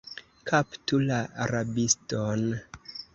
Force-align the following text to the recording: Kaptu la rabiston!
Kaptu 0.49 0.97
la 1.09 1.19
rabiston! 1.51 2.47